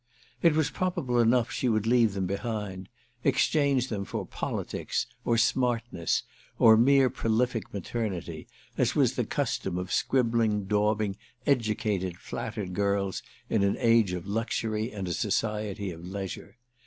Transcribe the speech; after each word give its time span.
It 0.41 0.53
was 0.55 0.71
probable 0.71 1.19
enough 1.19 1.51
she 1.51 1.69
would 1.69 1.85
leave 1.85 2.15
them 2.15 2.25
behind—exchange 2.25 3.89
them 3.89 4.03
for 4.03 4.25
politics 4.25 5.05
or 5.23 5.37
"smartness" 5.37 6.23
or 6.57 6.75
mere 6.75 7.07
prolific 7.07 7.71
maternity, 7.71 8.47
as 8.79 8.95
was 8.95 9.13
the 9.13 9.25
custom 9.25 9.77
of 9.77 9.93
scribbling 9.93 10.65
daubing 10.65 11.17
educated 11.45 12.17
flattered 12.17 12.73
girls 12.73 13.21
in 13.47 13.61
an 13.61 13.77
age 13.77 14.13
of 14.13 14.25
luxury 14.25 14.91
and 14.91 15.07
a 15.07 15.13
society 15.13 15.91
of 15.91 16.03
leisure. 16.03 16.57